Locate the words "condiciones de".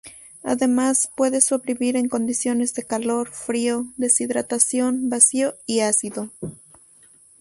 2.09-2.83